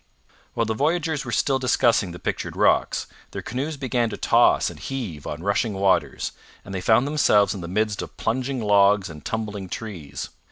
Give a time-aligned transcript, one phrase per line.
[0.55, 4.79] While the voyagers were still discussing the pictured rocks, their canoes began to toss and
[4.79, 6.31] heave on rushing waters,
[6.65, 10.29] and they found themselves in the midst of plunging logs and tumbling trees.